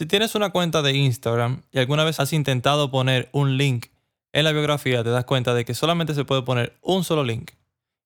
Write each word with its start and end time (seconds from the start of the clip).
Si 0.00 0.06
tienes 0.06 0.34
una 0.34 0.48
cuenta 0.48 0.80
de 0.80 0.94
Instagram 0.94 1.60
y 1.72 1.78
alguna 1.78 2.04
vez 2.04 2.20
has 2.20 2.32
intentado 2.32 2.90
poner 2.90 3.28
un 3.32 3.58
link 3.58 3.88
en 4.32 4.44
la 4.44 4.52
biografía, 4.52 5.04
te 5.04 5.10
das 5.10 5.26
cuenta 5.26 5.52
de 5.52 5.66
que 5.66 5.74
solamente 5.74 6.14
se 6.14 6.24
puede 6.24 6.40
poner 6.40 6.78
un 6.80 7.04
solo 7.04 7.22
link. 7.22 7.50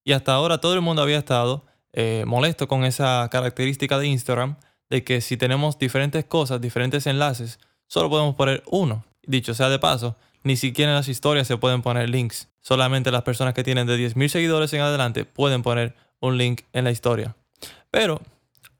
Y 0.02 0.10
hasta 0.10 0.34
ahora 0.34 0.58
todo 0.58 0.74
el 0.74 0.80
mundo 0.80 1.02
había 1.02 1.18
estado 1.18 1.64
eh, 1.92 2.24
molesto 2.26 2.66
con 2.66 2.84
esa 2.84 3.28
característica 3.30 3.96
de 3.96 4.08
Instagram 4.08 4.56
de 4.90 5.04
que 5.04 5.20
si 5.20 5.36
tenemos 5.36 5.78
diferentes 5.78 6.24
cosas, 6.24 6.60
diferentes 6.60 7.06
enlaces, 7.06 7.60
solo 7.86 8.10
podemos 8.10 8.34
poner 8.34 8.64
uno. 8.66 9.04
Dicho 9.22 9.54
sea 9.54 9.68
de 9.68 9.78
paso, 9.78 10.16
ni 10.42 10.56
siquiera 10.56 10.90
en 10.90 10.96
las 10.96 11.06
historias 11.06 11.46
se 11.46 11.58
pueden 11.58 11.80
poner 11.80 12.10
links. 12.10 12.48
Solamente 12.60 13.12
las 13.12 13.22
personas 13.22 13.54
que 13.54 13.62
tienen 13.62 13.86
de 13.86 13.96
10.000 13.96 14.26
seguidores 14.30 14.72
en 14.72 14.80
adelante 14.80 15.26
pueden 15.26 15.62
poner 15.62 15.94
un 16.18 16.38
link 16.38 16.62
en 16.72 16.82
la 16.82 16.90
historia. 16.90 17.36
Pero 17.92 18.20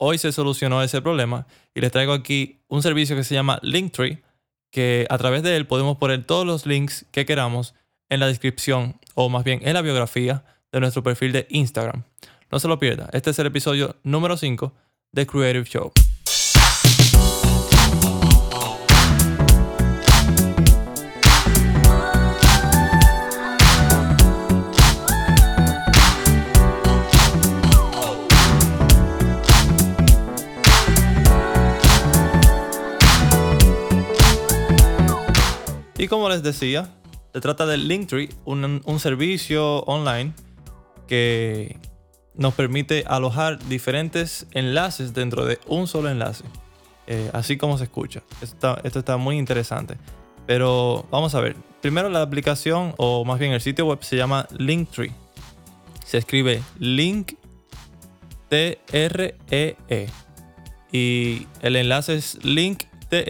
hoy 0.05 0.19
se 0.19 0.33
solucionó 0.33 0.83
ese 0.83 1.01
problema 1.01 1.47
y 1.75 1.81
les 1.81 1.91
traigo 1.91 2.13
aquí 2.13 2.61
un 2.69 2.83
servicio 2.83 3.17
que 3.17 3.25
se 3.25 3.35
llama 3.35 3.59
Linktree, 3.63 4.23
que 4.71 5.07
a 5.09 5.17
través 5.17 5.43
de 5.43 5.57
él 5.57 5.67
podemos 5.67 5.97
poner 5.97 6.25
todos 6.27 6.47
los 6.47 6.67
links 6.67 7.07
que 7.11 7.25
queramos 7.25 7.75
en 8.11 8.21
la 8.21 8.27
descripción 8.27 9.01
o 9.15 9.31
más 9.31 9.45
bien 9.45 9.61
en 9.63 9.73
la 9.73 9.81
biografía 9.81 10.45
de 10.73 10.81
nuestro 10.81 11.03
perfil 11.03 11.33
de 11.33 11.47
Instagram. 11.49 12.05
No 12.51 12.61
se 12.61 12.69
lo 12.69 12.79
pierda, 12.79 13.09
este 13.15 13.31
es 13.31 13.39
el 13.39 13.47
episodio 13.47 13.97
número 14.03 14.37
5 14.37 14.75
de 15.13 15.27
Creative 15.27 15.65
Show. 15.65 15.93
Y 36.05 36.09
como 36.09 36.29
les 36.29 36.43
decía, 36.43 36.91
se 37.33 37.41
trata 37.41 37.65
del 37.65 37.89
Linktree, 37.89 38.29
un, 38.45 39.01
servicio 39.01 39.79
online 39.85 40.35
que 41.09 41.79
nos 42.35 42.53
permite 42.53 43.05
alojar 43.07 43.59
diferentes 43.71 44.47
enlaces 44.51 45.15
dentro 45.15 45.47
de 45.47 45.59
un 45.67 45.87
solo 45.87 46.11
enlace. 46.11 46.45
Eh, 47.07 47.31
así 47.33 47.57
como 47.57 47.79
se 47.79 47.85
escucha. 47.85 48.23
Esto 48.43 48.79
está, 48.85 49.17
muy 49.17 49.39
interesante. 49.39 49.97
Pero 50.47 51.07
vamos 51.11 51.35
a 51.35 51.41
ver. 51.41 51.57
Primero 51.81 52.11
la 52.11 52.21
aplicación 52.21 52.93
o 52.99 53.25
más 53.25 53.39
bien 53.39 53.53
el 53.53 53.63
sitio 53.63 53.87
web 53.87 54.01
se 54.03 54.19
llama 54.19 54.47
Linktree. 54.59 55.11
Se 56.05 56.19
escribe 56.19 56.63
Link 56.79 57.33
E 58.51 58.79
E 59.49 60.09
y 60.93 61.47
el 61.63 61.77
enlace 61.77 62.17
es 62.17 62.45
linktr.ee. 62.45 63.25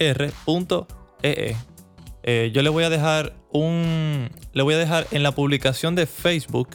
Eh, 2.27 2.51
yo 2.55 2.63
le 2.63 2.71
voy 2.71 2.85
a 2.85 2.91
dejar 2.91 3.35
un. 3.53 4.31
Le 4.55 4.63
voy 4.63 4.75
a 4.75 4.79
dejar 4.79 5.07
en 5.11 5.23
la 5.23 5.33
publicación 5.33 5.95
de 5.95 6.07
Facebook. 6.07 6.71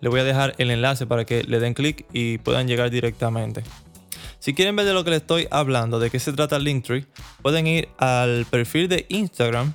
Le 0.00 0.10
voy 0.10 0.20
a 0.20 0.24
dejar 0.24 0.54
el 0.58 0.70
enlace 0.70 1.06
para 1.06 1.24
que 1.24 1.42
le 1.42 1.58
den 1.58 1.74
clic 1.74 2.06
y 2.12 2.38
puedan 2.38 2.68
llegar 2.68 2.90
directamente. 2.90 3.62
Si 4.38 4.54
quieren 4.54 4.76
ver 4.76 4.86
de 4.86 4.92
lo 4.92 5.02
que 5.02 5.10
les 5.10 5.20
estoy 5.20 5.48
hablando, 5.50 5.98
de 5.98 6.10
qué 6.10 6.18
se 6.18 6.32
trata 6.32 6.58
Linktree, 6.58 7.06
pueden 7.42 7.66
ir 7.66 7.88
al 7.98 8.46
perfil 8.46 8.88
de 8.88 9.06
Instagram 9.08 9.74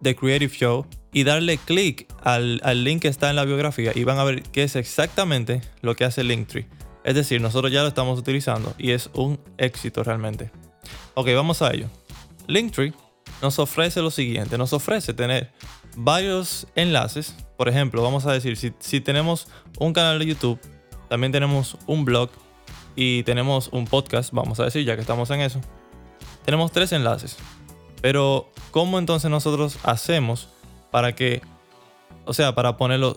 de 0.00 0.16
Creative 0.16 0.52
Show 0.52 0.86
y 1.12 1.24
darle 1.24 1.58
clic 1.58 2.08
al, 2.22 2.60
al, 2.64 2.82
link 2.82 3.02
que 3.02 3.08
está 3.08 3.30
en 3.30 3.36
la 3.36 3.44
biografía 3.44 3.92
y 3.94 4.02
van 4.02 4.18
a 4.18 4.24
ver 4.24 4.42
qué 4.42 4.64
es 4.64 4.74
exactamente 4.74 5.60
lo 5.82 5.94
que 5.94 6.04
hace 6.04 6.24
Linktree. 6.24 6.66
Es 7.04 7.14
decir, 7.14 7.40
nosotros 7.40 7.72
ya 7.72 7.82
lo 7.82 7.88
estamos 7.88 8.18
utilizando 8.18 8.74
y 8.78 8.90
es 8.90 9.10
un 9.12 9.38
éxito 9.58 10.02
realmente. 10.02 10.50
Ok, 11.14 11.28
vamos 11.34 11.62
a 11.62 11.72
ello. 11.72 11.88
Linktree 12.48 12.92
nos 13.42 13.58
ofrece 13.58 14.00
lo 14.00 14.10
siguiente, 14.10 14.56
nos 14.56 14.72
ofrece 14.72 15.12
tener 15.12 15.50
varios 15.96 16.68
enlaces. 16.76 17.34
Por 17.56 17.68
ejemplo, 17.68 18.02
vamos 18.02 18.24
a 18.24 18.32
decir, 18.32 18.56
si, 18.78 19.00
tenemos 19.00 19.48
un 19.78 19.92
canal 19.92 20.20
de 20.20 20.26
YouTube, 20.26 20.60
también 21.08 21.32
tenemos 21.32 21.76
un 21.86 22.04
blog 22.04 22.30
y 22.94 23.24
tenemos 23.24 23.68
un 23.72 23.86
podcast, 23.86 24.32
vamos 24.32 24.60
a 24.60 24.64
decir, 24.64 24.84
ya 24.84 24.94
que 24.94 25.00
estamos 25.00 25.28
en 25.30 25.40
eso. 25.40 25.60
Tenemos 26.44 26.70
tres 26.70 26.92
enlaces. 26.92 27.36
Pero, 28.00 28.50
¿cómo 28.70 28.98
entonces 28.98 29.30
nosotros 29.30 29.78
hacemos 29.82 30.48
para 30.92 31.14
que, 31.14 31.42
o 32.24 32.32
sea, 32.34 32.54
para 32.54 32.76
ponerlo, 32.76 33.16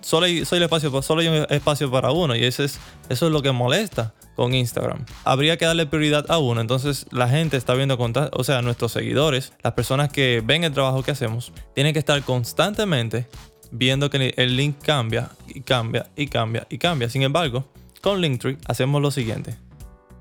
solo 0.00 0.26
hay, 0.26 0.38
espacio, 0.38 1.02
solo 1.02 1.20
hay 1.20 1.28
un 1.28 1.46
espacio 1.50 1.90
para 1.90 2.10
uno 2.10 2.34
y 2.34 2.44
ese 2.44 2.64
es, 2.64 2.78
eso 3.10 3.26
es 3.26 3.32
lo 3.32 3.42
que 3.42 3.52
molesta 3.52 4.14
con 4.36 4.54
Instagram. 4.54 5.04
Habría 5.24 5.56
que 5.56 5.64
darle 5.64 5.86
prioridad 5.86 6.26
a 6.28 6.38
uno, 6.38 6.60
entonces 6.60 7.06
la 7.10 7.28
gente 7.28 7.56
está 7.56 7.74
viendo, 7.74 7.98
o 8.32 8.44
sea, 8.44 8.62
nuestros 8.62 8.92
seguidores, 8.92 9.52
las 9.64 9.72
personas 9.72 10.10
que 10.12 10.42
ven 10.44 10.62
el 10.62 10.72
trabajo 10.72 11.02
que 11.02 11.10
hacemos, 11.10 11.52
tienen 11.74 11.94
que 11.94 11.98
estar 11.98 12.22
constantemente 12.22 13.26
viendo 13.70 14.10
que 14.10 14.34
el 14.36 14.56
link 14.56 14.76
cambia 14.82 15.30
y 15.48 15.62
cambia 15.62 16.06
y 16.14 16.28
cambia 16.28 16.66
y 16.70 16.78
cambia. 16.78 17.08
Sin 17.08 17.22
embargo, 17.22 17.64
con 18.00 18.20
Linktree 18.20 18.58
hacemos 18.66 19.02
lo 19.02 19.10
siguiente. 19.10 19.56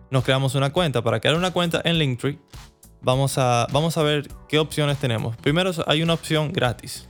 Nos 0.10 0.24
creamos 0.24 0.56
una 0.56 0.72
cuenta. 0.72 1.04
Para 1.04 1.20
crear 1.20 1.36
una 1.36 1.52
cuenta 1.52 1.82
en 1.84 2.00
Linktree, 2.00 2.40
vamos 3.02 3.38
a, 3.38 3.68
vamos 3.72 3.98
a 3.98 4.04
ver 4.04 4.28
qué 4.48 4.60
opciones 4.60 4.98
tenemos. 4.98 5.36
Primero 5.38 5.72
hay 5.88 6.02
una 6.02 6.14
opción 6.14 6.54
gratis, 6.54 7.08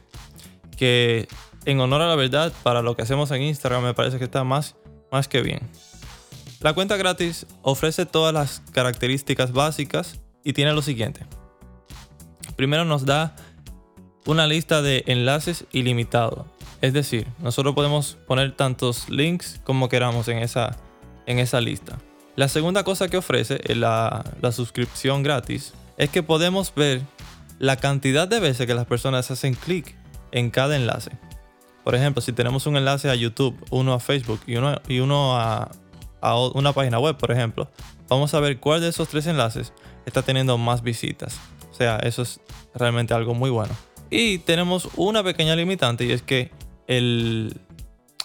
que 0.77 1.27
en 1.65 1.79
honor 1.79 2.01
a 2.01 2.07
la 2.07 2.15
verdad, 2.15 2.51
para 2.63 2.81
lo 2.81 2.95
que 2.95 3.03
hacemos 3.03 3.31
en 3.31 3.43
Instagram 3.43 3.83
me 3.83 3.93
parece 3.93 4.17
que 4.17 4.25
está 4.25 4.43
más, 4.43 4.75
más 5.11 5.27
que 5.27 5.41
bien. 5.41 5.61
La 6.61 6.73
cuenta 6.73 6.97
gratis 6.97 7.45
ofrece 7.61 8.05
todas 8.05 8.33
las 8.33 8.61
características 8.71 9.51
básicas 9.51 10.19
y 10.43 10.53
tiene 10.53 10.73
lo 10.73 10.81
siguiente. 10.81 11.25
Primero 12.55 12.85
nos 12.85 13.05
da 13.05 13.35
una 14.25 14.47
lista 14.47 14.81
de 14.81 15.03
enlaces 15.07 15.65
ilimitado. 15.71 16.47
Es 16.81 16.93
decir, 16.93 17.27
nosotros 17.39 17.75
podemos 17.75 18.17
poner 18.27 18.55
tantos 18.55 19.09
links 19.09 19.59
como 19.63 19.89
queramos 19.89 20.27
en 20.27 20.39
esa, 20.39 20.77
en 21.25 21.39
esa 21.39 21.61
lista. 21.61 21.99
La 22.35 22.47
segunda 22.47 22.83
cosa 22.83 23.07
que 23.07 23.17
ofrece 23.17 23.59
la, 23.75 24.23
la 24.41 24.51
suscripción 24.51 25.23
gratis 25.23 25.73
es 25.97 26.09
que 26.09 26.23
podemos 26.23 26.73
ver 26.75 27.01
la 27.59 27.77
cantidad 27.77 28.27
de 28.27 28.39
veces 28.39 28.67
que 28.67 28.73
las 28.73 28.85
personas 28.85 29.31
hacen 29.31 29.53
clic 29.53 29.95
en 30.31 30.49
cada 30.49 30.75
enlace. 30.75 31.11
Por 31.83 31.95
ejemplo, 31.95 32.21
si 32.21 32.33
tenemos 32.33 32.65
un 32.65 32.77
enlace 32.77 33.09
a 33.09 33.15
YouTube, 33.15 33.55
uno 33.69 33.93
a 33.93 33.99
Facebook 33.99 34.41
y 34.47 34.55
uno, 34.55 34.81
y 34.87 34.99
uno 34.99 35.37
a, 35.37 35.71
a 36.25 36.47
una 36.49 36.73
página 36.73 36.99
web, 36.99 37.17
por 37.17 37.31
ejemplo, 37.31 37.69
vamos 38.09 38.33
a 38.33 38.39
ver 38.39 38.59
cuál 38.59 38.81
de 38.81 38.89
esos 38.89 39.07
tres 39.07 39.27
enlaces 39.27 39.73
está 40.05 40.21
teniendo 40.21 40.57
más 40.57 40.81
visitas. 40.81 41.39
O 41.71 41.75
sea, 41.75 41.97
eso 41.97 42.21
es 42.21 42.39
realmente 42.73 43.13
algo 43.13 43.33
muy 43.33 43.49
bueno. 43.49 43.73
Y 44.09 44.39
tenemos 44.39 44.89
una 44.95 45.23
pequeña 45.23 45.55
limitante 45.55 46.05
y 46.05 46.11
es 46.11 46.21
que 46.21 46.51
el, 46.87 47.59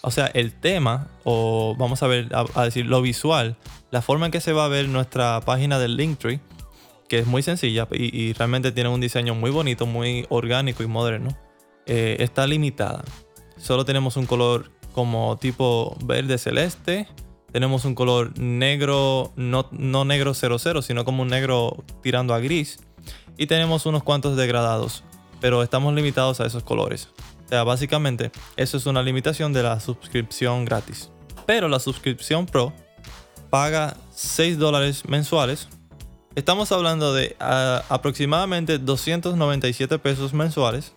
o 0.03 0.10
sea, 0.10 0.27
el 0.28 0.55
tema, 0.55 1.09
o 1.25 1.75
vamos 1.78 2.03
a 2.03 2.06
ver, 2.06 2.28
a, 2.33 2.65
decir 2.65 2.87
lo 2.87 3.03
visual, 3.03 3.56
la 3.91 4.03
forma 4.03 4.27
en 4.27 4.33
que 4.33 4.41
se 4.41 4.53
va 4.53 4.65
a 4.65 4.69
ver 4.69 4.89
nuestra 4.89 5.41
página 5.41 5.78
del 5.78 5.97
Linktree, 5.97 6.41
que 7.09 7.19
es 7.19 7.27
muy 7.27 7.43
sencilla 7.43 7.89
y, 7.91 8.33
realmente 8.34 8.72
tiene 8.72 8.89
un 8.89 9.00
diseño 9.00 9.34
muy 9.34 9.50
bonito, 9.50 9.84
muy 9.84 10.27
orgánico 10.28 10.83
y 10.83 10.87
moderno, 10.87 11.37
eh, 11.87 12.16
está 12.21 12.47
limitada. 12.47 13.05
Solo 13.56 13.84
tenemos 13.84 14.16
un 14.16 14.27
color 14.27 14.71
como 14.93 15.37
tipo 15.39 15.97
verde 16.05 16.39
celeste, 16.39 17.09
tenemos 17.53 17.84
un 17.84 17.94
color 17.94 18.38
negro, 18.38 19.33
no, 19.37 19.69
no 19.72 20.05
negro 20.05 20.34
00, 20.34 20.83
sino 20.83 21.05
como 21.05 21.22
un 21.22 21.28
negro 21.28 21.84
tirando 22.03 22.34
a 22.34 22.41
gris. 22.41 22.78
Y 23.37 23.47
tenemos 23.47 23.87
unos 23.87 24.03
cuantos 24.03 24.37
degradados, 24.37 25.03
pero 25.41 25.62
estamos 25.62 25.94
limitados 25.94 26.41
a 26.41 26.47
esos 26.47 26.62
colores. 26.62 27.09
O 27.47 27.49
sea, 27.49 27.65
básicamente, 27.65 28.31
eso 28.56 28.77
es 28.77 28.87
una 28.87 29.03
limitación 29.03 29.53
de 29.53 29.62
la 29.62 29.81
suscripción 29.81 30.65
gratis. 30.65 31.10
Pero 31.47 31.69
la 31.69 31.81
suscripción 31.81 32.47
Pro 32.47 32.72
paga 33.50 33.97
6 34.15 34.59
dólares 34.59 35.09
mensuales. 35.09 35.69
Estamos 36.37 36.71
hablando 36.71 37.12
de 37.12 37.34
ah, 37.41 37.83
aproximadamente 37.89 38.78
297 38.78 39.98
pesos 39.98 40.33
mensuales 40.33 40.95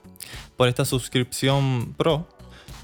por 0.56 0.68
esta 0.68 0.86
suscripción 0.86 1.96
Pro 1.98 2.28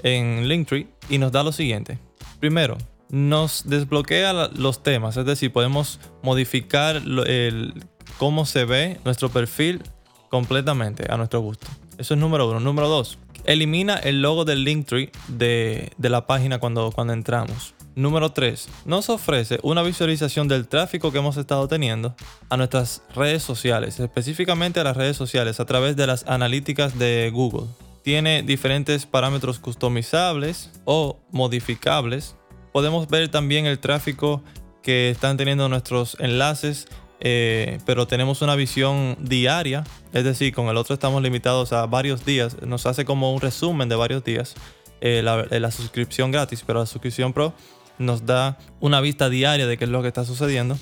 en 0.02 0.48
Linktree 0.48 0.88
y 1.08 1.18
nos 1.18 1.30
da 1.30 1.44
lo 1.44 1.52
siguiente. 1.52 1.98
Primero, 2.40 2.76
nos 3.10 3.68
desbloquea 3.68 4.50
los 4.54 4.82
temas, 4.82 5.16
es 5.16 5.26
decir, 5.26 5.52
podemos 5.52 6.00
modificar 6.22 6.96
el, 6.96 7.84
cómo 8.18 8.46
se 8.46 8.64
ve 8.64 9.00
nuestro 9.04 9.30
perfil 9.30 9.82
completamente 10.28 11.06
a 11.10 11.16
nuestro 11.16 11.40
gusto. 11.40 11.66
Eso 11.98 12.14
es 12.14 12.20
número 12.20 12.48
uno. 12.48 12.60
Número 12.60 12.88
dos, 12.88 13.18
elimina 13.44 13.96
el 13.96 14.22
logo 14.22 14.44
del 14.44 14.64
Linktree 14.64 15.10
de, 15.28 15.92
de 15.98 16.08
la 16.08 16.26
página 16.26 16.58
cuando, 16.58 16.92
cuando 16.92 17.12
entramos. 17.12 17.74
Número 17.96 18.30
3. 18.30 18.68
Nos 18.84 19.10
ofrece 19.10 19.58
una 19.62 19.82
visualización 19.82 20.46
del 20.48 20.68
tráfico 20.68 21.10
que 21.10 21.18
hemos 21.18 21.36
estado 21.36 21.66
teniendo 21.66 22.14
a 22.48 22.56
nuestras 22.56 23.02
redes 23.14 23.42
sociales, 23.42 23.98
específicamente 23.98 24.80
a 24.80 24.84
las 24.84 24.96
redes 24.96 25.16
sociales 25.16 25.58
a 25.58 25.66
través 25.66 25.96
de 25.96 26.06
las 26.06 26.24
analíticas 26.26 26.98
de 26.98 27.30
Google. 27.32 27.66
Tiene 28.02 28.42
diferentes 28.42 29.06
parámetros 29.06 29.58
customizables 29.58 30.70
o 30.84 31.18
modificables 31.30 32.36
podemos 32.72 33.08
ver 33.08 33.28
también 33.28 33.66
el 33.66 33.78
tráfico 33.78 34.42
que 34.82 35.10
están 35.10 35.36
teniendo 35.36 35.68
nuestros 35.68 36.16
enlaces 36.20 36.88
eh, 37.22 37.78
pero 37.84 38.06
tenemos 38.06 38.40
una 38.40 38.56
visión 38.56 39.16
diaria, 39.20 39.84
es 40.14 40.24
decir, 40.24 40.54
con 40.54 40.68
el 40.68 40.76
otro 40.78 40.94
estamos 40.94 41.22
limitados 41.22 41.72
a 41.74 41.84
varios 41.86 42.24
días, 42.24 42.56
nos 42.62 42.86
hace 42.86 43.04
como 43.04 43.34
un 43.34 43.42
resumen 43.42 43.90
de 43.90 43.96
varios 43.96 44.24
días 44.24 44.54
eh, 45.02 45.22
la, 45.22 45.70
suscripción 45.70 46.30
gratis, 46.30 46.64
pero 46.66 46.80
la 46.80 46.86
suscripción 46.86 47.34
pro 47.34 47.52
nos 47.98 48.24
da 48.24 48.58
una 48.80 49.02
vista 49.02 49.28
diaria 49.28 49.66
de 49.66 49.76
qué 49.76 49.84
es 49.84 49.90
lo 49.90 50.00
que 50.00 50.08
está 50.08 50.24
sucediendo. 50.24 50.78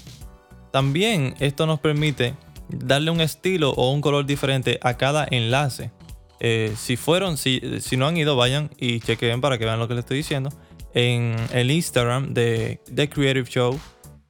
También 0.71 1.35
esto 1.41 1.67
nos 1.67 1.81
permite 1.81 2.35
darle 2.69 3.11
un 3.11 3.21
estilo 3.21 3.71
o 3.71 3.91
un 3.93 4.01
color 4.01 4.25
diferente 4.25 4.79
a 4.83 4.97
cada 4.97 5.27
enlace. 5.29 5.91
Eh, 6.39 6.73
si 6.77 6.97
fueron, 6.97 7.37
si, 7.37 7.61
si 7.81 7.97
no 7.97 8.07
han 8.07 8.17
ido, 8.17 8.37
vayan 8.37 8.71
y 8.79 9.01
chequen 9.01 9.41
para 9.41 9.59
que 9.59 9.65
vean 9.65 9.81
lo 9.81 9.89
que 9.89 9.95
les 9.95 10.05
estoy 10.05 10.19
diciendo. 10.19 10.51
En 10.95 11.37
el 11.53 11.71
Instagram 11.71 12.35
de 12.35 12.81
The 12.95 13.09
Creative 13.09 13.49
Show 13.49 13.79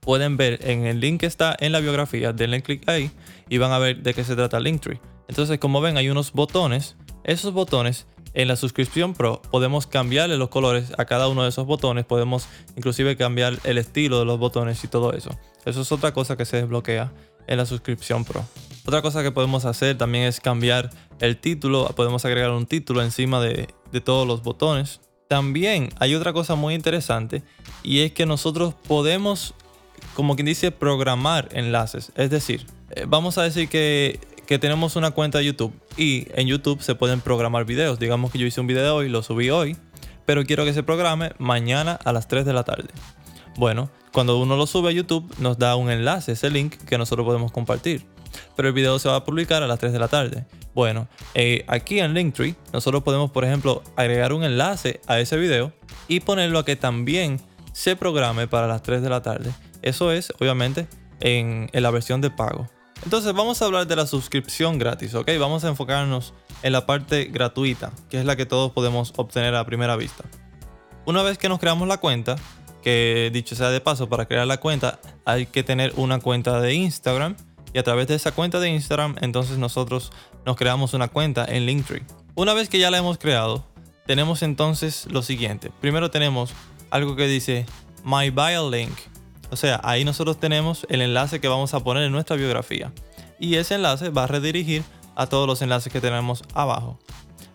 pueden 0.01 0.37
ver 0.37 0.59
en 0.63 0.87
el 0.87 1.01
link 1.01 1.21
que 1.21 1.27
está 1.27 1.55
en 1.61 1.73
la 1.73 1.81
biografía, 1.81 2.33
denle 2.33 2.63
clic 2.63 2.89
ahí 2.89 3.11
y 3.49 3.59
van 3.59 3.73
a 3.73 3.79
ver 3.79 4.03
de 4.03 4.15
qué 4.15 4.25
se 4.25 4.35
trata 4.35 4.61
Linktree. 4.61 5.01
Entonces, 5.29 5.59
como 5.59 5.81
ven, 5.81 5.97
hay 5.97 6.09
unos 6.09 6.33
botones. 6.33 6.97
Esos 7.25 7.53
botones 7.53 8.07
en 8.35 8.49
la 8.49 8.57
suscripción 8.57 9.15
Pro 9.15 9.43
podemos 9.51 9.87
cambiarle 9.87 10.37
los 10.37 10.49
colores 10.49 10.93
a 10.97 11.05
cada 11.05 11.29
uno 11.29 11.43
de 11.43 11.51
esos 11.51 11.67
botones. 11.67 12.05
Podemos 12.05 12.49
inclusive 12.77 13.17
cambiar 13.17 13.59
el 13.65 13.79
estilo 13.79 14.19
de 14.19 14.25
los 14.25 14.39
botones 14.39 14.83
y 14.85 14.89
todo 14.89 15.13
eso. 15.13 15.31
Eso 15.67 15.83
es 15.83 15.93
otra 15.93 16.13
cosa 16.13 16.37
que 16.37 16.45
se 16.45 16.57
desbloquea 16.57 17.13
en 17.47 17.59
la 17.59 17.67
suscripción 17.67 18.25
Pro. 18.25 18.45
Otra 18.87 19.03
cosa 19.03 19.23
que 19.23 19.31
podemos 19.31 19.67
hacer 19.67 19.99
también 19.99 20.25
es 20.25 20.41
cambiar 20.41 20.91
el 21.21 21.37
título. 21.37 21.87
Podemos 21.95 22.25
agregar 22.25 22.51
un 22.53 22.67
título 22.67 23.03
encima 23.03 23.41
de, 23.41 23.69
de 23.93 24.01
todos 24.01 24.27
los 24.27 24.43
botones. 24.43 25.01
También 25.29 25.91
hay 25.99 26.15
otra 26.15 26.33
cosa 26.33 26.55
muy 26.55 26.75
interesante 26.75 27.43
y 27.83 28.01
es 28.01 28.13
que 28.13 28.27
nosotros 28.27 28.75
podemos 28.87 29.55
como 30.15 30.35
quien 30.35 30.47
dice, 30.47 30.73
programar 30.73 31.49
enlaces. 31.53 32.13
Es 32.17 32.31
decir, 32.31 32.67
eh, 32.91 33.05
vamos 33.07 33.39
a 33.39 33.43
decir 33.43 33.69
que, 33.69 34.19
tenemos 34.61 34.97
una 34.97 35.11
cuenta 35.11 35.39
de 35.39 35.45
YouTube 35.45 35.73
y 35.97 36.27
en 36.35 36.49
YouTube 36.49 36.83
se 36.83 36.95
pueden 36.95 37.21
programar 37.21 37.67
videos. 37.67 37.99
Digamos 37.99 38.33
que 38.33 38.39
yo 38.39 38.47
hice 38.47 38.61
un 38.61 38.67
video 38.67 38.97
hoy, 38.97 39.09
lo 39.09 39.23
subí 39.23 39.51
hoy, 39.51 39.77
pero 40.25 40.45
quiero 40.45 40.65
que 40.65 40.73
se 40.73 40.83
programe 40.83 41.33
mañana 41.39 42.01
a 42.03 42.13
las 42.13 42.27
3 42.29 42.47
de 42.47 42.55
la 42.55 42.65
tarde. 42.65 42.89
Bueno, 43.57 43.91
cuando 44.11 44.41
uno 44.41 44.57
lo 44.57 44.67
sube 44.67 44.89
a 44.89 44.93
YouTube 44.93 45.33
nos 45.39 45.59
da 45.59 45.77
un 45.77 45.91
enlace, 45.91 46.33
ese 46.33 46.49
link 46.51 46.77
que 46.79 46.97
nosotros 46.97 47.27
podemos 47.27 47.53
compartir. 47.53 48.07
Pero 48.57 48.69
el 48.69 48.75
video 48.75 48.99
se 48.99 49.09
va 49.09 49.17
a 49.17 49.25
publicar 49.25 49.63
a 49.63 49.67
las 49.67 49.79
3 49.79 49.93
de 49.93 49.99
la 49.99 50.09
tarde. 50.09 50.47
Bueno, 50.75 51.09
eh, 51.35 51.65
aquí 51.67 51.99
en 52.01 52.15
Linktree 52.15 52.55
nosotros 52.73 53.03
podemos, 53.03 53.31
por 53.31 53.45
ejemplo, 53.45 53.83
agregar 53.97 54.33
un 54.33 54.45
enlace 54.45 55.01
a 55.07 55.19
ese 55.19 55.37
video 55.37 55.73
y 56.07 56.21
ponerlo 56.21 56.61
a 56.61 56.65
que 56.65 56.77
también 56.77 57.41
se 57.73 57.97
programe 57.97 58.49
para 58.49 58.67
las 58.67 58.83
3 58.83 59.03
de 59.03 59.09
la 59.09 59.23
tarde. 59.23 59.53
Eso 59.83 60.13
es, 60.13 60.33
obviamente, 60.41 60.87
en, 61.21 61.69
la 61.73 61.91
versión 61.91 62.21
de 62.21 62.31
pago. 62.31 62.69
Entonces 63.05 63.33
vamos 63.33 63.63
a 63.63 63.67
hablar 63.67 63.87
de 63.87 63.97
la 63.97 64.07
suscripción 64.07 64.79
gratis, 64.79 65.15
¿ok? 65.15 65.31
Vamos 65.39 65.65
a 65.65 65.69
enfocarnos 65.69 66.35
en 66.63 66.73
la 66.73 66.87
parte 66.87 67.27
gratuita, 67.27 67.93
que 68.11 68.19
es 68.19 68.25
la 68.25 68.35
que 68.35 68.47
todos 68.47 68.73
podemos 68.73 69.13
obtener 69.17 69.55
a 69.55 69.65
primera 69.65 69.97
vista. 69.97 70.25
Una 71.07 71.23
vez 71.23 71.39
que 71.39 71.49
nos 71.49 71.61
creamos 71.61 71.87
la 71.87 71.99
cuenta, 71.99 72.37
que 72.83 73.31
dicho 73.33 73.55
sea 73.55 73.71
de 73.71 73.81
paso, 73.81 74.09
para 74.09 74.27
crear 74.27 74.47
la 74.47 74.59
cuenta 74.59 74.99
hay 75.25 75.47
que 75.47 75.63
tener 75.63 75.93
una 75.97 76.19
cuenta 76.19 76.61
de 76.61 76.75
Instagram 76.75 77.37
y 77.73 77.79
a 77.79 77.82
través 77.82 78.09
de 78.09 78.15
esa 78.15 78.32
cuenta 78.32 78.61
de 78.61 78.70
Instagram 78.70 79.17
entonces 79.20 79.59
nosotros 79.59 80.12
nos 80.47 80.56
creamos 80.56 80.94
una 80.94 81.09
cuenta 81.09 81.44
en 81.44 81.67
Linktree. 81.67 82.05
Una 82.35 82.55
vez 82.55 82.69
que 82.69 82.79
ya 82.79 82.91
la 82.91 82.99
hemos 82.99 83.19
creado, 83.19 83.65
tenemos 84.06 84.43
entonces 84.43 85.06
lo 85.11 85.23
siguiente. 85.23 85.70
Primero 85.81 86.11
tenemos 86.11 86.53
algo 86.91 87.17
que 87.17 87.26
dice 87.26 87.67
My 88.05 88.31
Bio 88.31 88.70
Link 88.70 88.97
o 89.50 89.56
sea, 89.56 89.81
ahí 89.82 90.05
nosotros 90.05 90.38
tenemos 90.38 90.87
el 90.91 91.00
enlace 91.00 91.41
que 91.41 91.49
vamos 91.49 91.73
a 91.75 91.81
poner 91.81 92.03
en 92.05 92.12
nuestra 92.12 92.37
biografía. 92.37 92.93
Y 93.38 93.55
ese 93.55 93.76
enlace 93.76 94.11
va 94.11 94.25
a 94.25 94.26
redirigir 94.26 94.82
a 95.14 95.26
todos 95.26 95.47
los 95.47 95.62
enlaces 95.62 95.93
que 95.93 96.00
tenemos 96.00 96.43
abajo. 96.55 96.99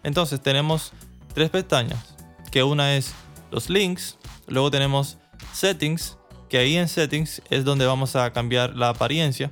Entonces 0.03 0.41
tenemos 0.41 0.91
tres 1.33 1.49
pestañas, 1.49 2.15
que 2.51 2.63
una 2.63 2.95
es 2.95 3.13
los 3.51 3.69
links, 3.69 4.17
luego 4.47 4.71
tenemos 4.71 5.17
settings, 5.53 6.17
que 6.49 6.57
ahí 6.57 6.77
en 6.77 6.87
settings 6.87 7.41
es 7.49 7.63
donde 7.63 7.85
vamos 7.85 8.15
a 8.15 8.31
cambiar 8.33 8.75
la 8.75 8.89
apariencia. 8.89 9.51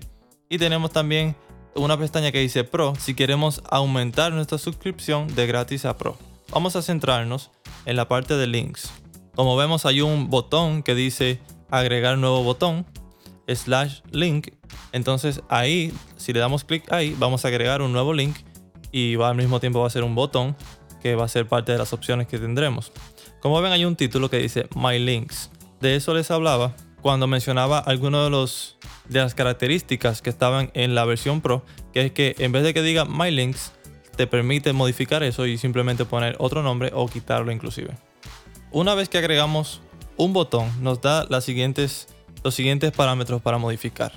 Y 0.52 0.58
tenemos 0.58 0.92
también 0.92 1.34
una 1.76 1.98
pestaña 1.98 2.34
que 2.34 2.40
dice 2.40 2.66
Pro 2.66 2.94
si 3.00 3.14
queremos 3.14 3.64
aumentar 3.70 4.34
nuestra 4.34 4.58
suscripción 4.58 5.34
de 5.34 5.48
gratis 5.48 5.86
a 5.86 5.98
Pro. 5.98 6.18
Vamos 6.50 6.76
a 6.76 6.82
centrarnos 6.82 7.52
en 7.86 7.96
la 7.96 8.10
parte 8.10 8.36
de 8.36 8.48
links. 8.48 8.92
Como 9.34 9.56
vemos 9.56 9.86
hay 9.86 10.02
un 10.02 10.30
botón 10.30 10.84
que 10.84 10.94
dice 10.94 11.40
agregar 11.70 12.18
nuevo 12.18 12.44
botón 12.44 12.86
slash 13.48 14.02
link. 14.12 14.50
Entonces 14.92 15.42
ahí, 15.48 15.94
si 16.18 16.34
le 16.34 16.42
damos 16.42 16.66
clic 16.66 16.92
ahí, 16.92 17.16
vamos 17.18 17.46
a 17.46 17.48
agregar 17.48 17.82
un 17.82 17.94
nuevo 17.94 18.14
link 18.14 18.36
y 18.92 19.16
va 19.16 19.30
al 19.30 19.38
mismo 19.38 19.62
tiempo 19.62 19.80
va 19.80 19.88
a 19.88 19.90
ser 19.90 20.04
un 20.04 20.16
botón 20.16 20.58
que 21.02 21.16
va 21.16 21.24
a 21.24 21.30
ser 21.30 21.48
parte 21.48 21.72
de 21.72 21.78
las 21.78 21.94
opciones 21.94 22.28
que 22.28 22.38
tendremos. 22.38 22.92
Como 23.40 23.62
ven 23.62 23.72
hay 23.72 23.86
un 23.86 23.96
título 23.96 24.30
que 24.30 24.40
dice 24.40 24.68
My 24.76 25.00
Links. 25.00 25.50
De 25.80 25.96
eso 25.96 26.14
les 26.14 26.30
hablaba 26.30 26.76
cuando 27.02 27.28
mencionaba 27.28 27.80
algunas 27.80 28.78
de, 29.10 29.20
las 29.20 29.36
características 29.36 30.22
que 30.22 30.30
estaban 30.30 30.72
en 30.74 30.96
la 30.96 31.06
versión 31.06 31.42
Pro, 31.42 31.64
que 31.94 32.06
es 32.06 32.12
que 32.12 32.36
en 32.40 32.52
vez 32.52 32.64
de 32.64 32.74
que 32.74 32.82
diga 32.82 33.06
My 33.06 33.32
Links, 33.32 33.72
te 34.16 34.28
permite 34.28 34.74
modificar 34.74 35.24
eso 35.24 35.46
y 35.46 35.58
simplemente 35.58 36.06
poner 36.06 36.36
otro 36.40 36.64
nombre 36.64 36.92
o 36.94 37.08
quitarlo 37.08 37.52
inclusive. 37.52 37.96
Una 38.72 38.94
vez 38.94 39.10
que 39.10 39.18
agregamos 39.18 39.82
un 40.18 40.34
botón 40.34 40.70
nos 40.82 41.02
da 41.02 41.26
los 41.30 41.44
siguientes 41.44 42.08
parámetros 42.96 43.42
para 43.42 43.58
modificar. 43.58 44.12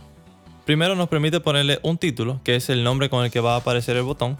Primero 0.64 0.94
nos 0.94 1.08
permite 1.08 1.40
ponerle 1.40 1.78
un 1.82 1.98
título, 1.98 2.40
que 2.42 2.56
es 2.56 2.70
el 2.70 2.84
nombre 2.84 3.10
con 3.10 3.24
el 3.24 3.30
que 3.30 3.40
va 3.40 3.54
a 3.54 3.58
aparecer 3.58 3.96
el 3.96 4.02
botón. 4.02 4.38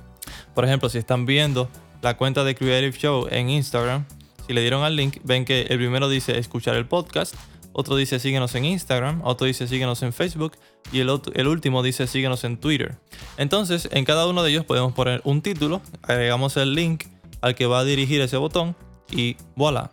Por 0.55 0.64
ejemplo, 0.64 0.88
si 0.88 0.99
están 0.99 1.26
viendo 1.26 1.69
la 2.00 2.17
cuenta 2.17 2.44
de 2.44 2.55
Creative 2.55 2.96
Show 2.96 3.29
en 3.31 3.50
Instagram, 3.50 4.06
si 4.46 4.52
le 4.52 4.61
dieron 4.61 4.85
al 4.85 4.96
link, 4.96 5.19
ven 5.25 5.44
que 5.44 5.62
el 5.62 5.79
primero 5.79 6.08
dice 6.08 6.38
escuchar 6.38 6.76
el 6.76 6.87
podcast, 6.87 7.35
otro 7.74 7.96
dice 7.96 8.20
síguenos 8.20 8.54
en 8.54 8.64
Instagram, 8.64 9.20
otro 9.24 9.46
dice 9.46 9.66
síguenos 9.66 10.02
en 10.02 10.12
Facebook 10.12 10.52
y 10.92 11.00
el, 11.00 11.10
último 11.48 11.82
dice 11.82 12.06
síguenos 12.06 12.44
en 12.44 12.56
Twitter. 12.56 12.96
Entonces, 13.36 13.88
en 13.90 14.04
cada 14.04 14.26
uno 14.28 14.42
de 14.42 14.50
ellos 14.50 14.64
podemos 14.64 14.92
poner 14.92 15.20
un 15.24 15.42
título, 15.42 15.82
agregamos 16.02 16.56
el 16.56 16.74
link 16.74 17.04
al 17.40 17.56
que 17.56 17.66
va 17.66 17.80
a 17.80 17.84
dirigir 17.84 18.20
ese 18.20 18.36
botón 18.36 18.76
y 19.10 19.36
voilà. 19.56 19.90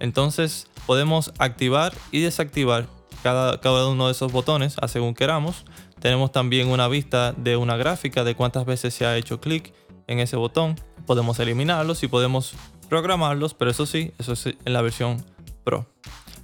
Entonces, 0.00 0.66
podemos 0.84 1.32
activar 1.38 1.94
y 2.10 2.20
desactivar 2.20 2.88
cada, 3.22 3.88
uno 3.88 4.06
de 4.06 4.12
esos 4.12 4.32
botones 4.32 4.76
según 4.88 5.14
queramos. 5.14 5.64
Tenemos 6.00 6.32
también 6.32 6.68
una 6.68 6.88
vista 6.88 7.32
de 7.32 7.56
una 7.56 7.76
gráfica 7.76 8.24
de 8.24 8.34
cuántas 8.34 8.66
veces 8.66 8.94
se 8.94 9.06
ha 9.06 9.16
hecho 9.16 9.40
clic 9.40 9.72
en 10.08 10.18
ese 10.18 10.36
botón. 10.36 10.74
Podemos 11.06 11.38
eliminarlos 11.38 12.02
y 12.02 12.08
podemos 12.08 12.54
programarlos, 12.88 13.54
pero 13.54 13.70
eso 13.70 13.86
sí, 13.86 14.12
eso 14.18 14.32
es 14.32 14.46
en 14.46 14.72
la 14.72 14.82
versión 14.82 15.24
Pro. 15.64 15.86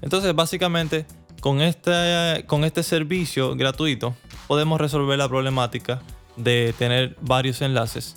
Entonces, 0.03 0.35
básicamente, 0.35 1.07
con 1.41 1.61
este, 1.61 2.45
con 2.47 2.65
este 2.65 2.83
servicio 2.83 3.57
gratuito, 3.57 4.15
podemos 4.47 4.81
resolver 4.81 5.19
la 5.19 5.29
problemática 5.29 6.03
de 6.37 6.75
tener 6.77 7.17
varios 7.21 7.63
enlaces 7.63 8.17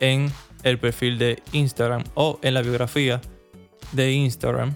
en 0.00 0.32
el 0.64 0.78
perfil 0.78 1.18
de 1.18 1.42
Instagram 1.52 2.04
o 2.14 2.38
en 2.42 2.54
la 2.54 2.62
biografía 2.62 3.20
de 3.92 4.12
Instagram 4.12 4.74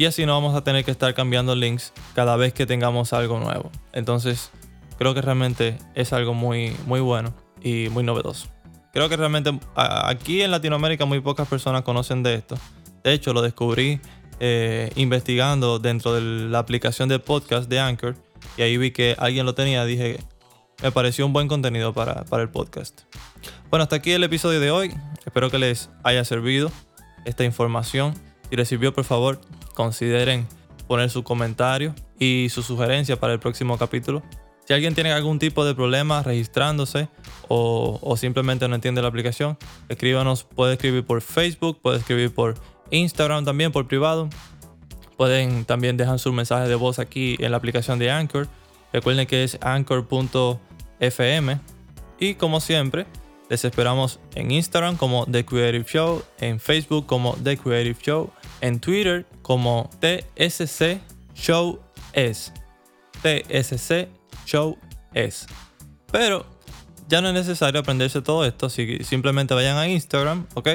y 0.00 0.06
así 0.06 0.24
no 0.24 0.32
vamos 0.32 0.54
a 0.54 0.64
tener 0.64 0.82
que 0.82 0.90
estar 0.90 1.12
cambiando 1.12 1.54
links 1.54 1.92
cada 2.14 2.36
vez 2.36 2.54
que 2.54 2.64
tengamos 2.64 3.12
algo 3.12 3.38
nuevo. 3.38 3.70
Entonces, 3.92 4.50
creo 4.96 5.12
que 5.12 5.20
realmente 5.20 5.76
es 5.94 6.14
algo 6.14 6.32
muy, 6.32 6.74
muy 6.86 7.00
bueno 7.00 7.34
y 7.62 7.90
muy 7.90 8.02
novedoso. 8.02 8.48
Creo 8.94 9.10
que 9.10 9.18
realmente 9.18 9.58
aquí 9.74 10.40
en 10.40 10.52
Latinoamérica 10.52 11.04
muy 11.04 11.20
pocas 11.20 11.46
personas 11.46 11.82
conocen 11.82 12.22
de 12.22 12.34
esto. 12.34 12.56
De 13.04 13.12
hecho, 13.12 13.34
lo 13.34 13.42
descubrí 13.42 14.00
eh, 14.40 14.90
investigando 14.96 15.78
dentro 15.78 16.14
de 16.14 16.20
la 16.20 16.58
aplicación 16.58 17.08
de 17.08 17.18
podcast 17.18 17.68
de 17.68 17.78
Anchor 17.78 18.16
y 18.56 18.62
ahí 18.62 18.76
vi 18.76 18.90
que 18.90 19.14
alguien 19.18 19.46
lo 19.46 19.54
tenía. 19.54 19.84
Dije, 19.84 20.18
me 20.82 20.90
pareció 20.90 21.26
un 21.26 21.32
buen 21.32 21.46
contenido 21.46 21.92
para, 21.92 22.24
para 22.24 22.42
el 22.42 22.48
podcast. 22.48 23.02
Bueno, 23.70 23.84
hasta 23.84 23.96
aquí 23.96 24.12
el 24.12 24.24
episodio 24.24 24.60
de 24.60 24.70
hoy. 24.70 24.92
Espero 25.24 25.50
que 25.50 25.58
les 25.58 25.90
haya 26.02 26.24
servido 26.24 26.72
esta 27.24 27.44
información. 27.44 28.14
Si 28.48 28.56
les 28.56 28.68
sirvió, 28.68 28.92
por 28.92 29.04
favor, 29.04 29.40
consideren 29.74 30.48
poner 30.88 31.08
su 31.10 31.22
comentario 31.22 31.94
y 32.18 32.48
su 32.50 32.62
sugerencia 32.62 33.18
para 33.18 33.32
el 33.32 33.38
próximo 33.38 33.78
capítulo. 33.78 34.22
Si 34.66 34.74
alguien 34.74 34.94
tiene 34.94 35.12
algún 35.12 35.38
tipo 35.38 35.64
de 35.64 35.74
problema 35.74 36.22
registrándose 36.22 37.08
o, 37.48 38.16
simplemente 38.16 38.68
no 38.68 38.74
entiende 38.74 39.02
la 39.02 39.08
aplicación, 39.08 39.58
escríbanos. 39.88 40.44
Puede 40.44 40.74
escribir 40.74 41.04
por 41.04 41.20
Facebook, 41.22 41.80
puede 41.82 41.98
escribir 41.98 42.32
por 42.32 42.54
Instagram 42.90 43.44
también, 43.44 43.72
por 43.72 43.86
privado. 43.86 44.28
Pueden 45.16 45.64
también 45.64 45.96
dejar 45.96 46.18
su 46.18 46.32
mensaje 46.32 46.68
de 46.68 46.74
voz 46.74 46.98
aquí 46.98 47.36
en 47.40 47.50
la 47.50 47.56
aplicación 47.58 47.98
de 47.98 48.10
Anchor. 48.10 48.48
Recuerden 48.92 49.26
que 49.26 49.44
es 49.44 49.58
anchor.fm. 49.60 50.58
Y 52.18 52.34
como 52.34 52.60
siempre, 52.60 53.06
les 53.48 53.64
esperamos 53.64 54.20
en 54.34 54.50
Instagram 54.50 54.96
como 54.96 55.26
The 55.26 55.44
Creative 55.44 55.84
Show, 55.84 56.22
en 56.38 56.60
Facebook 56.60 57.06
como 57.06 57.36
The 57.42 57.56
Creative 57.56 57.96
Show 58.00 58.30
en 58.60 58.80
Twitter 58.80 59.26
como 59.42 59.90
TSC 60.00 61.00
Show 61.34 61.80
S. 62.12 62.52
TSC 63.22 64.08
Show 64.46 64.78
es. 65.14 65.46
Pero 66.10 66.46
ya 67.08 67.20
no 67.20 67.28
es 67.28 67.34
necesario 67.34 67.80
aprenderse 67.80 68.22
todo 68.22 68.44
esto, 68.44 68.70
si 68.70 68.98
simplemente 69.04 69.54
vayan 69.54 69.76
a 69.76 69.88
Instagram, 69.88 70.46
¿ok? 70.54 70.68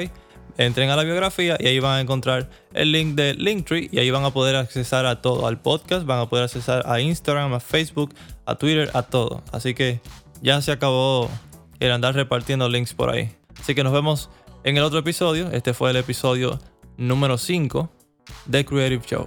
Entren 0.58 0.90
a 0.90 0.96
la 0.96 1.04
biografía 1.04 1.56
y 1.60 1.66
ahí 1.66 1.80
van 1.80 1.98
a 1.98 2.00
encontrar 2.00 2.48
el 2.72 2.92
link 2.92 3.14
de 3.14 3.34
Linktree 3.34 3.88
y 3.92 3.98
ahí 3.98 4.10
van 4.10 4.24
a 4.24 4.30
poder 4.30 4.56
accesar 4.56 5.04
a 5.04 5.20
todo, 5.20 5.46
al 5.46 5.60
podcast, 5.60 6.06
van 6.06 6.20
a 6.20 6.28
poder 6.28 6.44
accesar 6.44 6.82
a 6.86 7.00
Instagram, 7.00 7.52
a 7.52 7.60
Facebook, 7.60 8.14
a 8.46 8.54
Twitter, 8.54 8.90
a 8.94 9.02
todo. 9.02 9.42
Así 9.52 9.74
que 9.74 10.00
ya 10.40 10.60
se 10.62 10.72
acabó 10.72 11.30
el 11.80 11.92
andar 11.92 12.14
repartiendo 12.14 12.68
links 12.68 12.94
por 12.94 13.10
ahí. 13.10 13.30
Así 13.60 13.74
que 13.74 13.84
nos 13.84 13.92
vemos 13.92 14.30
en 14.64 14.76
el 14.76 14.82
otro 14.82 14.98
episodio. 14.98 15.50
Este 15.52 15.74
fue 15.74 15.90
el 15.90 15.96
episodio 15.96 16.58
número 16.96 17.36
5 17.36 17.90
de 18.46 18.64
Creative 18.64 19.04
Show. 19.06 19.26